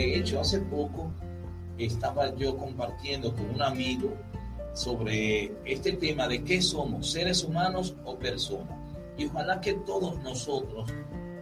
[0.00, 1.12] de hecho, hace poco
[1.76, 4.16] estaba yo compartiendo con un amigo
[4.72, 8.78] sobre este tema de qué somos, seres humanos o personas.
[9.18, 10.90] Y ojalá que todos nosotros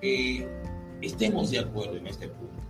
[0.00, 0.48] eh,
[1.02, 2.62] estemos de acuerdo en este punto.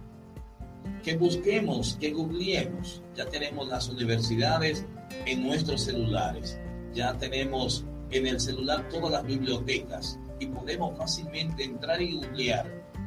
[1.05, 3.01] Que busquemos, que googleemos.
[3.15, 4.85] Ya tenemos las universidades
[5.25, 6.59] en nuestros celulares.
[6.95, 12.67] Ya tenemos en el celular todas las bibliotecas y podemos fácilmente entrar y googlear,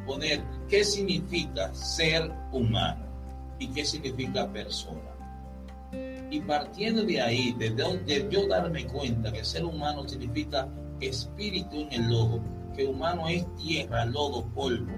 [0.09, 3.05] poner qué significa ser humano
[3.59, 5.15] y qué significa persona.
[6.31, 10.67] Y partiendo de ahí, de, yo darme cuenta que ser humano significa
[10.99, 12.41] espíritu en el lodo,
[12.75, 14.91] que humano es tierra, lodo, polvo,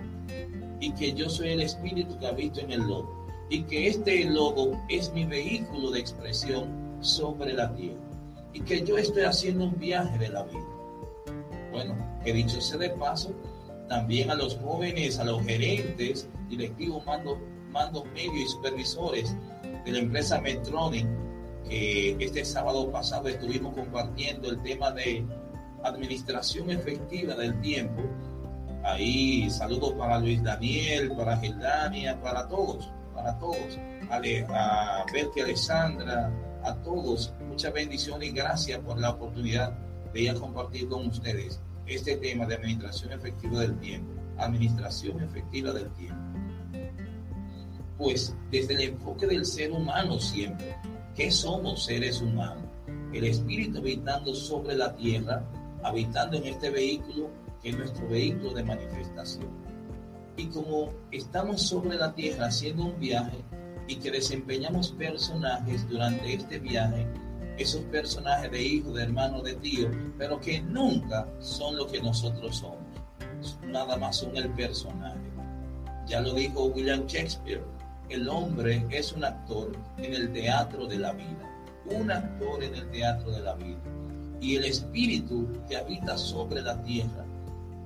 [0.80, 4.80] y que yo soy el espíritu que habito en el lodo, y que este lodo
[4.88, 6.70] es mi vehículo de expresión
[7.02, 8.00] sobre la tierra,
[8.54, 10.70] y que yo estoy haciendo un viaje de la vida.
[11.72, 13.34] Bueno, que dicho sea de paso,
[13.92, 17.38] también a los jóvenes, a los gerentes, directivos, mandos,
[17.72, 19.36] mandos medios y supervisores
[19.84, 21.06] de la empresa Metronic,
[21.68, 25.26] que este sábado pasado estuvimos compartiendo el tema de
[25.84, 28.02] administración efectiva del tiempo.
[28.86, 33.78] Ahí saludos para Luis Daniel, para Geldania, para todos, para todos.
[34.10, 36.32] A, a Berke Alessandra,
[36.64, 37.34] a todos.
[37.46, 39.74] Muchas bendiciones y gracias por la oportunidad
[40.14, 41.60] de ir a compartir con ustedes
[41.96, 44.12] este tema de administración efectiva del tiempo.
[44.38, 46.32] Administración efectiva del tiempo
[48.02, 50.76] pues desde el enfoque del ser humano siempre.
[51.16, 52.64] ¿Qué somos seres humanos?
[53.14, 55.46] El espíritu habitando sobre la tierra,
[55.84, 57.30] habitando en este vehículo
[57.62, 59.48] que es nuestro vehículo de manifestación.
[60.36, 63.38] Y como estamos sobre la tierra haciendo un viaje
[63.88, 67.06] y que desempeñamos personajes durante este viaje,
[67.62, 72.58] esos personajes de hijo, de hermano, de tío, pero que nunca son lo que nosotros
[72.58, 72.80] somos.
[73.66, 75.20] Nada más son el personaje.
[76.08, 77.64] Ya lo dijo William Shakespeare,
[78.10, 81.50] el hombre es un actor en el teatro de la vida,
[81.86, 83.80] un actor en el teatro de la vida.
[84.42, 87.26] Y el espíritu que habita sobre la tierra,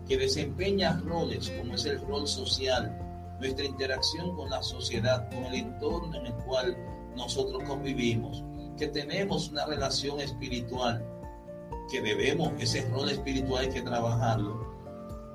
[0.08, 2.98] que desempeña roles como es el rol social,
[3.40, 6.78] nuestra interacción con la sociedad, con el entorno en el cual
[7.16, 8.44] nosotros convivimos,
[8.78, 11.04] que tenemos una relación espiritual,
[11.90, 14.74] que debemos, ese rol espiritual hay que trabajarlo,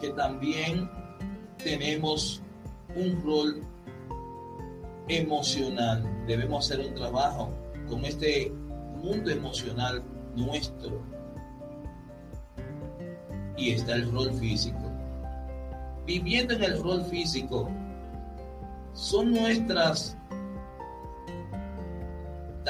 [0.00, 0.90] que también
[1.62, 2.42] tenemos
[2.94, 3.62] un rol
[5.08, 6.04] emocional.
[6.26, 7.50] Debemos hacer un trabajo
[7.88, 8.52] con este
[8.96, 10.02] mundo emocional
[10.34, 11.02] nuestro.
[13.56, 14.78] Y está el rol físico.
[16.06, 17.68] Viviendo en el rol físico,
[18.94, 20.16] son nuestras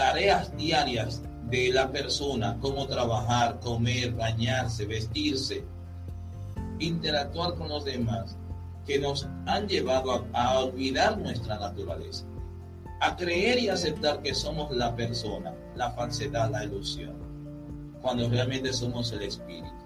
[0.00, 5.62] tareas diarias de la persona, como trabajar, comer, bañarse, vestirse,
[6.78, 8.34] interactuar con los demás,
[8.86, 12.24] que nos han llevado a, olvidar nuestra naturaleza
[13.02, 17.14] a creer y aceptar que somos la persona, la falsedad, la ilusión,
[18.00, 19.84] cuando realmente somos el espíritu.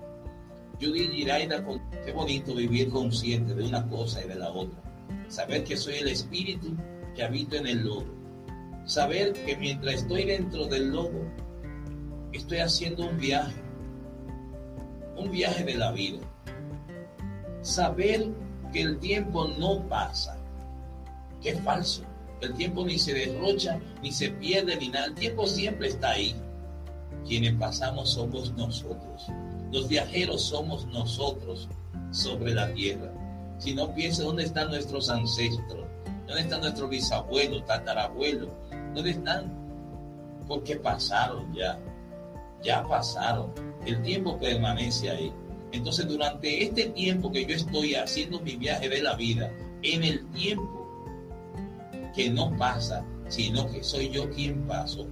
[0.81, 1.65] Judy Giraida,
[2.05, 4.81] qué bonito vivir consciente de una cosa y de la otra.
[5.27, 6.77] Saber que soy el espíritu
[7.17, 8.24] que habito en el lodo.
[8.85, 11.23] Saber que mientras estoy dentro del lodo,
[12.33, 13.63] estoy haciendo un viaje.
[15.17, 16.19] Un viaje de la vida.
[17.63, 18.29] Saber
[18.73, 20.37] que el tiempo no pasa.
[21.41, 22.05] Qué falso
[22.45, 25.07] el tiempo ni se derrocha, ni se pierde, ni nada.
[25.07, 26.35] El tiempo siempre está ahí.
[27.27, 29.27] Quienes pasamos somos nosotros.
[29.73, 31.69] Los viajeros somos nosotros
[32.11, 33.13] sobre la tierra.
[33.59, 35.87] Si no piensa dónde están nuestros ancestros,
[36.27, 38.51] dónde están nuestros bisabuelos, tatarabuelos,
[38.95, 39.53] dónde están,
[40.47, 41.79] porque pasaron ya,
[42.63, 43.53] ya pasaron.
[43.85, 45.33] El tiempo permanece ahí.
[45.73, 49.51] Entonces, durante este tiempo que yo estoy haciendo mi viaje de la vida,
[49.83, 50.85] en el tiempo
[52.15, 55.07] que no pasa, sino que soy yo quien paso.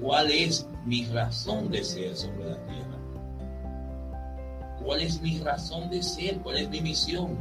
[0.00, 2.96] ¿Cuál es mi razón de ser sobre la tierra?
[4.82, 6.38] ¿Cuál es mi razón de ser?
[6.40, 7.36] ¿Cuál es mi misión?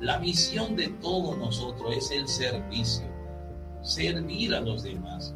[0.00, 3.06] La misión de todos nosotros es el servicio,
[3.82, 5.34] servir a los demás,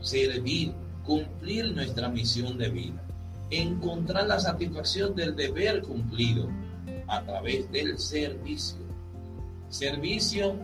[0.00, 0.72] servir,
[1.04, 3.02] cumplir nuestra misión de vida,
[3.50, 6.48] encontrar la satisfacción del deber cumplido
[7.06, 8.86] a través del servicio.
[9.70, 10.56] Servicio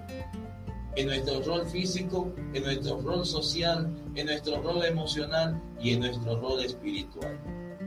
[0.97, 6.41] en nuestro rol físico, en nuestro rol social, en nuestro rol emocional y en nuestro
[6.41, 7.39] rol espiritual.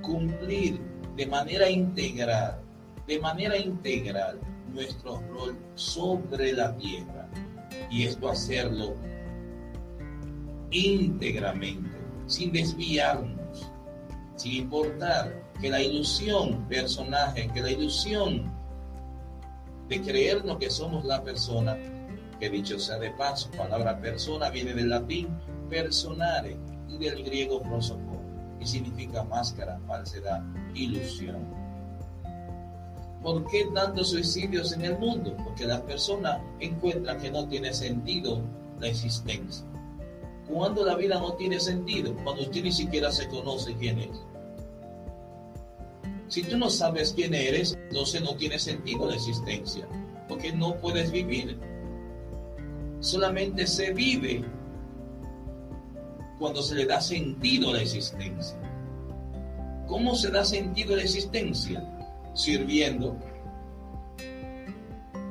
[0.01, 0.80] Cumplir
[1.15, 2.59] de manera integral,
[3.07, 4.39] de manera integral
[4.74, 7.27] nuestro rol sobre la tierra
[7.89, 8.95] y esto hacerlo
[10.71, 11.97] íntegramente,
[12.27, 13.71] sin desviarnos,
[14.35, 18.51] sin importar que la ilusión personaje, que la ilusión
[19.87, 21.77] de creernos que somos la persona
[22.39, 25.29] que dicho sea de paso, palabra persona viene del latín
[25.69, 26.57] personare
[26.87, 28.17] y del griego prosopon
[28.59, 30.43] y significa máscara, falsedad,
[30.73, 31.66] ilusión.
[33.21, 35.35] ¿Por qué tantos suicidios en el mundo?
[35.43, 38.41] Porque las personas encuentran que no tiene sentido
[38.79, 39.65] la existencia.
[40.47, 44.21] Cuando la vida no tiene sentido, cuando usted ni siquiera se conoce quién es.
[46.27, 49.87] Si tú no sabes quién eres, entonces no tiene sentido la existencia,
[50.27, 51.59] porque no puedes vivir.
[52.99, 54.43] Solamente se vive
[56.37, 58.57] cuando se le da sentido a la existencia.
[59.87, 61.96] ¿Cómo se da sentido a la existencia?
[62.37, 63.17] Sirviendo.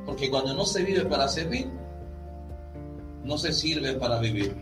[0.05, 1.71] Porque cuando no se vive para servir,
[3.23, 4.57] no se sirve para vivir.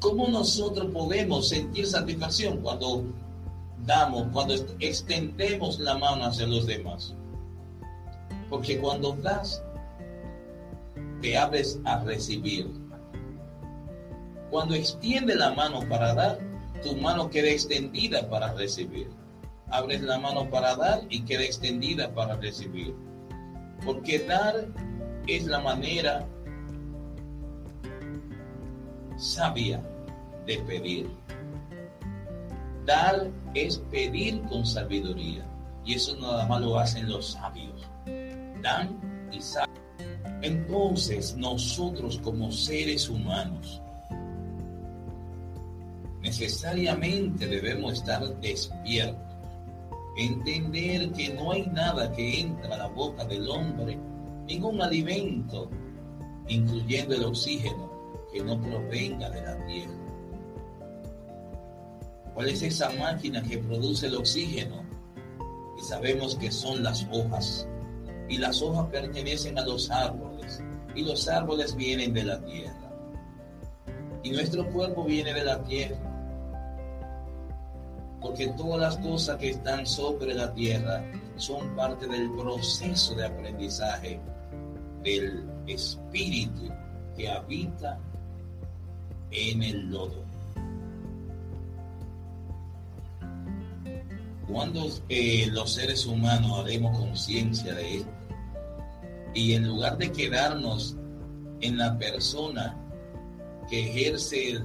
[0.00, 3.04] ¿Cómo nosotros podemos sentir satisfacción cuando
[3.86, 7.14] damos, cuando extendemos la mano hacia los demás?
[8.50, 9.62] Porque cuando das,
[11.22, 12.70] te abres a recibir.
[14.50, 16.38] Cuando extiende la mano para dar,
[16.82, 19.19] tu mano queda extendida para recibir.
[19.70, 22.94] Abres la mano para dar y queda extendida para recibir.
[23.84, 24.66] Porque dar
[25.26, 26.26] es la manera
[29.16, 29.80] sabia
[30.46, 31.10] de pedir.
[32.86, 35.46] Dar es pedir con sabiduría.
[35.84, 37.88] Y eso nada más lo hacen los sabios.
[38.62, 38.98] Dan
[39.30, 39.70] y saben.
[40.42, 43.80] Entonces nosotros como seres humanos
[46.22, 49.29] necesariamente debemos estar despiertos,
[50.16, 53.98] entender que no hay nada que entra a la boca del hombre,
[54.46, 55.70] ningún alimento,
[56.48, 57.90] incluyendo el oxígeno,
[58.32, 59.94] que no provenga de la tierra.
[62.34, 64.82] ¿Cuál es esa máquina que produce el oxígeno?
[65.78, 67.66] Y sabemos que son las hojas.
[68.28, 70.62] Y las hojas pertenecen a los árboles.
[70.94, 72.92] Y los árboles vienen de la tierra.
[74.22, 76.09] Y nuestro cuerpo viene de la tierra
[78.20, 81.04] porque todas las cosas que están sobre la tierra
[81.36, 84.20] son parte del proceso de aprendizaje
[85.02, 86.68] del espíritu
[87.16, 87.98] que habita
[89.30, 90.24] en el lodo.
[94.46, 98.10] Cuando eh, los seres humanos haremos conciencia de esto
[99.32, 100.96] y en lugar de quedarnos
[101.60, 102.76] en la persona
[103.68, 104.64] que ejerce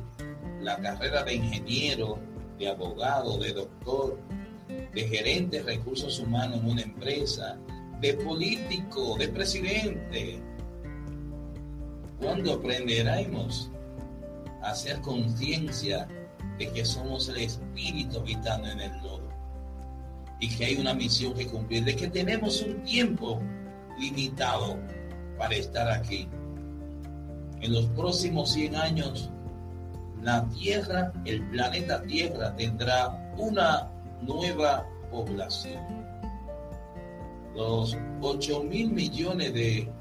[0.62, 2.18] la carrera de ingeniero,
[2.58, 4.20] de abogado, de doctor,
[4.68, 7.58] de gerente de recursos humanos en una empresa,
[8.02, 10.42] de político, de presidente.
[12.20, 13.70] ¿Cuándo aprenderemos
[14.62, 16.08] a hacer conciencia
[16.58, 19.30] de que somos el espíritu habitando en el lodo?
[20.40, 23.42] Y que hay una misión que cumplir, de que tenemos un tiempo
[24.00, 24.78] limitado
[25.38, 26.28] para estar aquí.
[27.62, 29.30] En los próximos 100 años
[30.22, 33.90] la Tierra, el planeta Tierra tendrá una
[34.22, 35.84] nueva población.
[37.56, 39.92] Los 8 mil millones de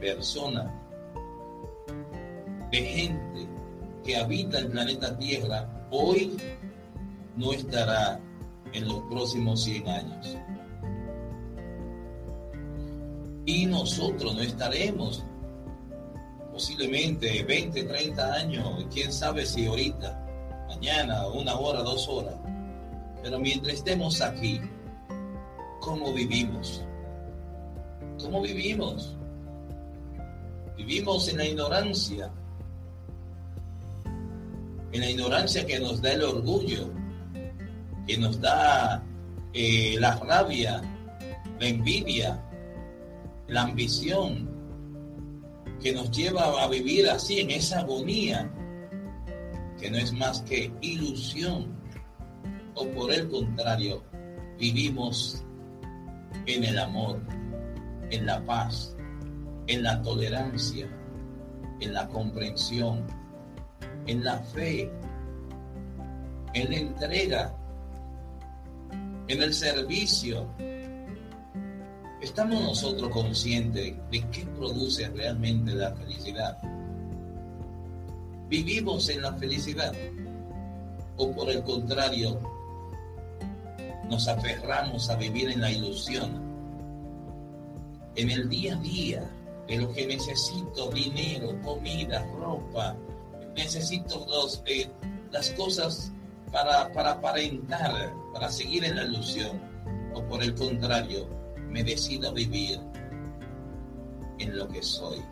[0.00, 0.70] personas,
[2.70, 3.48] de gente
[4.04, 6.36] que habita el planeta Tierra, hoy
[7.36, 8.20] no estará
[8.72, 10.36] en los próximos 100 años.
[13.44, 15.24] Y nosotros no estaremos
[16.56, 20.18] posiblemente 20, 30 años, quién sabe si ahorita,
[20.68, 22.34] mañana, una hora, dos horas.
[23.22, 24.58] Pero mientras estemos aquí,
[25.82, 26.82] ¿cómo vivimos?
[28.22, 29.14] ¿Cómo vivimos?
[30.78, 32.30] Vivimos en la ignorancia,
[34.92, 36.88] en la ignorancia que nos da el orgullo,
[38.06, 39.04] que nos da
[39.52, 40.80] eh, la rabia,
[41.60, 42.42] la envidia,
[43.46, 44.55] la ambición,
[45.80, 48.50] que nos lleva a vivir así en esa agonía,
[49.78, 51.74] que no es más que ilusión,
[52.74, 54.02] o por el contrario,
[54.58, 55.44] vivimos
[56.46, 57.20] en el amor,
[58.10, 58.96] en la paz,
[59.66, 60.88] en la tolerancia,
[61.80, 63.06] en la comprensión,
[64.06, 64.90] en la fe,
[66.54, 67.56] en la entrega,
[69.28, 70.48] en el servicio,
[72.26, 76.58] ¿Estamos nosotros conscientes de qué produce realmente la felicidad?
[78.48, 79.92] ¿Vivimos en la felicidad?
[81.18, 82.40] ¿O por el contrario,
[84.10, 86.42] nos aferramos a vivir en la ilusión?
[88.16, 89.30] En el día a día,
[89.68, 92.96] de lo que necesito, dinero, comida, ropa,
[93.54, 94.26] necesito
[94.66, 94.90] eh,
[95.30, 96.12] las cosas
[96.50, 99.60] para, para aparentar, para seguir en la ilusión.
[100.12, 101.45] O por el contrario,
[101.76, 102.80] me decido vivir
[104.38, 105.22] en lo que soy.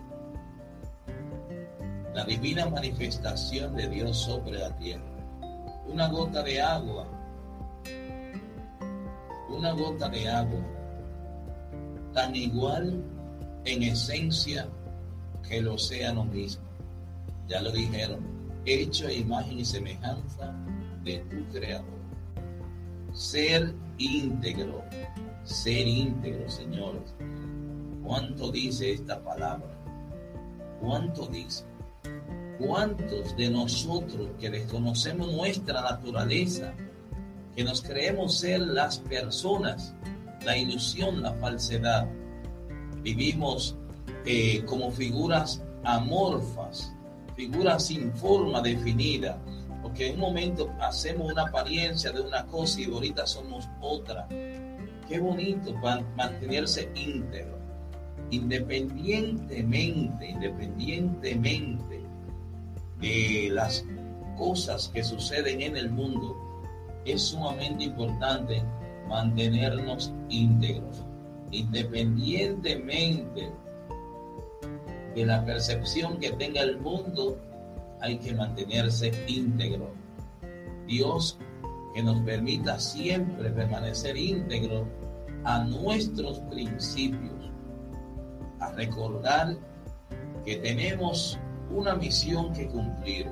[2.13, 5.03] La divina manifestación de Dios sobre la tierra.
[5.87, 7.07] Una gota de agua.
[9.49, 10.61] Una gota de agua.
[12.13, 13.03] Tan igual
[13.65, 14.69] en esencia
[15.49, 16.65] que el océano mismo.
[17.49, 18.21] Ya lo dijeron,
[18.67, 20.55] hecho imagen y semejanza
[21.05, 22.05] de tu creador.
[23.15, 24.85] Ser íntegro,
[25.45, 27.15] ser íntegro, señores.
[28.03, 29.71] ¿Cuánto dice esta palabra?
[30.81, 31.65] ¿Cuánto dice?
[32.59, 36.75] ¿Cuántos de nosotros que desconocemos nuestra naturaleza,
[37.55, 39.95] que nos creemos ser las personas,
[40.45, 42.09] la ilusión, la falsedad,
[43.03, 43.77] vivimos
[44.27, 46.93] eh, como figuras amorfas,
[47.37, 49.39] figuras sin forma definida,
[49.83, 54.27] porque en un momento hacemos una apariencia de una cosa y ahorita somos otra.
[55.09, 55.73] Qué bonito
[56.17, 57.59] mantenerse íntegro,
[58.31, 62.01] independientemente, independientemente
[63.01, 63.85] de las
[64.39, 66.35] cosas que suceden en el mundo.
[67.05, 68.63] Es sumamente importante
[69.09, 71.05] mantenernos íntegros,
[71.51, 73.51] independientemente
[75.15, 77.39] de la percepción que tenga el mundo,
[78.01, 79.93] hay que mantenerse íntegro.
[80.87, 81.39] Dios
[81.95, 84.89] que nos permita siempre permanecer íntegro
[85.45, 87.51] a nuestros principios,
[88.59, 89.57] a recordar
[90.45, 91.39] que tenemos
[91.71, 93.31] una misión que cumplir,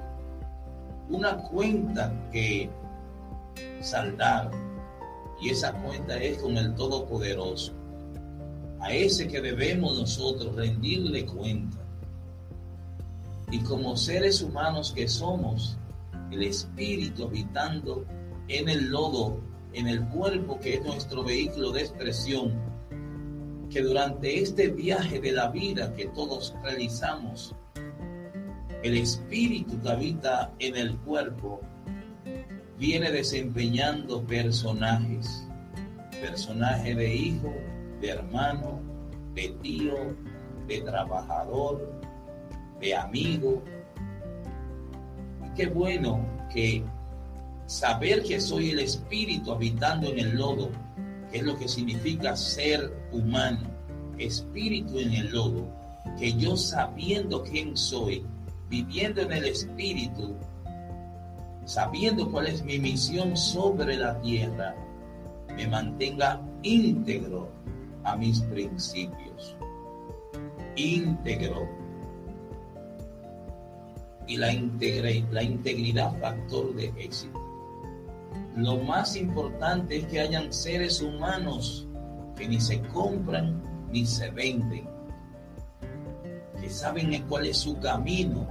[1.09, 2.71] una cuenta que
[3.81, 4.50] saldar,
[5.40, 7.73] y esa cuenta es con el Todopoderoso
[8.83, 11.78] a ese que debemos nosotros rendirle cuenta.
[13.50, 15.78] Y como seres humanos que somos,
[16.33, 18.04] el espíritu habitando
[18.49, 19.41] en el lodo,
[19.73, 22.53] en el cuerpo que es nuestro vehículo de expresión,
[23.71, 27.55] que durante este viaje de la vida que todos realizamos,
[28.83, 31.61] el espíritu que habita en el cuerpo
[32.79, 35.49] viene desempeñando personajes,
[36.21, 37.55] personaje de hijo,
[38.01, 38.81] de hermano,
[39.35, 39.95] de tío,
[40.67, 41.93] de trabajador,
[42.81, 43.63] de amigo.
[45.47, 46.85] Y qué bueno que
[47.73, 50.71] saber que soy el espíritu habitando en el lodo,
[51.31, 53.62] que es lo que significa ser humano,
[54.19, 55.67] espíritu en el lodo,
[56.19, 58.26] que yo sabiendo quién soy,
[58.69, 60.37] viviendo en el espíritu,
[61.64, 64.75] sabiendo cuál es mi misión sobre la tierra,
[65.57, 67.50] me mantenga íntegro
[68.05, 69.57] a mis principios,
[70.76, 71.67] íntegro.
[74.26, 74.52] Y la,
[75.31, 77.42] la integridad factor de éxito.
[78.56, 81.87] Lo más importante es que hayan seres humanos
[82.37, 84.88] que ni se compran ni se venden,
[86.61, 88.47] que saben cuál es su camino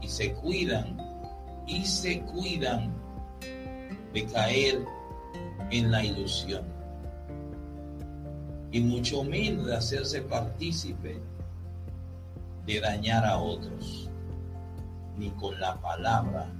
[0.00, 0.96] y se cuidan
[1.66, 2.92] y se cuidan
[4.12, 4.84] de caer
[5.70, 6.74] en la ilusión
[8.74, 11.22] y mucho menos de hacerse partícipe
[12.66, 14.10] de dañar a otros,
[15.16, 16.52] ni con la palabra,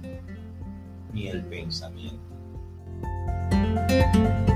[1.11, 2.24] ni el pensamiento.
[3.87, 4.54] Música